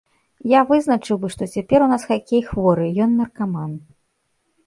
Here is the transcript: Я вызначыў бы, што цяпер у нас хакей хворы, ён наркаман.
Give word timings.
Я 0.51 0.61
вызначыў 0.69 1.19
бы, 1.25 1.29
што 1.33 1.43
цяпер 1.57 1.79
у 1.87 1.91
нас 1.91 2.07
хакей 2.11 2.43
хворы, 2.49 2.87
ён 3.07 3.11
наркаман. 3.21 3.71